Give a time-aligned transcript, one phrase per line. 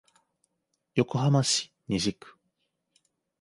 [0.95, 2.35] 横浜市西区